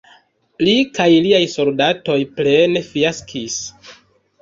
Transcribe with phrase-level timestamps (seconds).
[0.67, 3.63] Li kaj liaj soldatoj plene fiaskis.